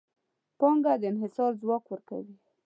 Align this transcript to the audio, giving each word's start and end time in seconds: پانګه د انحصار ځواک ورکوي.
پانګه 0.59 0.93
د 1.01 1.03
انحصار 1.11 1.51
ځواک 1.61 1.83
ورکوي. 1.87 2.35